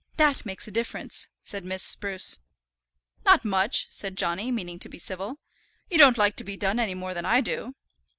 That 0.17 0.47
makes 0.47 0.67
a 0.67 0.71
difference," 0.71 1.27
said 1.43 1.63
Miss 1.63 1.83
Spruce. 1.83 2.39
"Not 3.23 3.45
much," 3.45 3.85
said 3.91 4.17
Johnny, 4.17 4.49
meaning 4.49 4.79
to 4.79 4.89
be 4.89 4.97
civil. 4.97 5.35
"You 5.91 5.99
don't 5.99 6.17
like 6.17 6.35
to 6.37 6.43
be 6.43 6.57
dull 6.57 6.79
any 6.79 6.95
more 6.95 7.13
than 7.13 7.23
I 7.23 7.39
do." 7.39 7.75